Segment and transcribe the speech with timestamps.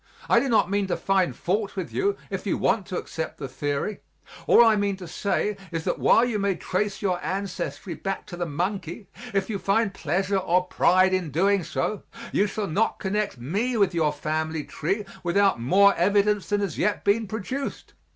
[0.27, 3.47] I do not mean to find fault with you if you want to accept the
[3.47, 3.99] theory;
[4.47, 8.35] all I mean to say is that while you may trace your ancestry back to
[8.35, 12.01] the monkey if you find pleasure or pride in doing so,
[12.31, 17.03] you shall not connect me with your family tree without more evidence than has yet
[17.03, 17.93] been produced.